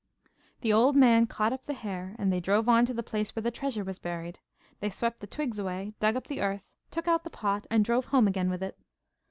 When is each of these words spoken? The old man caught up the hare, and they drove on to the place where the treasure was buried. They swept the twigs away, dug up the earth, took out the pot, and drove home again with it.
The 0.61 0.73
old 0.73 0.95
man 0.95 1.27
caught 1.27 1.53
up 1.53 1.65
the 1.65 1.75
hare, 1.75 2.15
and 2.17 2.33
they 2.33 2.39
drove 2.39 2.67
on 2.67 2.87
to 2.87 2.93
the 2.95 3.03
place 3.03 3.35
where 3.35 3.43
the 3.43 3.51
treasure 3.51 3.83
was 3.83 3.99
buried. 3.99 4.39
They 4.79 4.89
swept 4.89 5.19
the 5.19 5.27
twigs 5.27 5.59
away, 5.59 5.93
dug 5.99 6.15
up 6.15 6.25
the 6.25 6.41
earth, 6.41 6.73
took 6.89 7.07
out 7.07 7.23
the 7.23 7.29
pot, 7.29 7.67
and 7.69 7.85
drove 7.85 8.05
home 8.05 8.27
again 8.27 8.49
with 8.49 8.63
it. 8.63 8.79